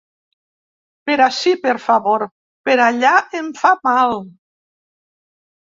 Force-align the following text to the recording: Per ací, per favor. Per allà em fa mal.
Per 1.09 1.17
ací, 1.25 1.53
per 1.67 1.75
favor. 1.83 2.25
Per 2.71 2.79
allà 2.89 3.13
em 3.43 3.53
fa 3.63 3.75
mal. 3.91 4.21